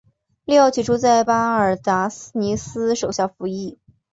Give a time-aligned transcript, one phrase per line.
[0.45, 3.77] 利奥起初在巴尔达尼斯手下服役。